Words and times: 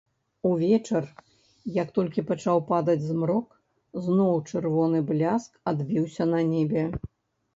Увечар, 0.51 1.03
як 1.81 1.91
толькі 1.97 2.23
пачаў 2.29 2.57
падаць 2.71 3.03
змрок, 3.09 3.47
зноў 4.05 4.33
чырвоны 4.53 5.03
бляск 5.13 5.59
адбіўся 5.73 6.23
на 6.33 6.39
небе. 6.53 6.83